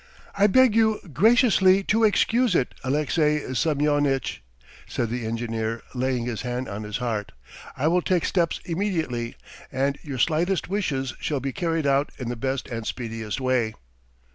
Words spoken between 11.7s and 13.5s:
out in the best and speediest